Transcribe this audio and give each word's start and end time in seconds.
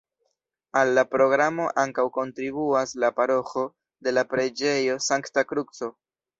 Al 0.79 0.93
la 0.99 1.03
programo 1.11 1.67
ankaŭ 1.81 2.07
kontribuas 2.15 2.95
la 3.05 3.13
paroĥo 3.21 3.69
de 4.09 4.17
la 4.19 4.27
preĝejo 4.35 5.01
Sankta 5.13 5.49
Kruco. 5.53 5.95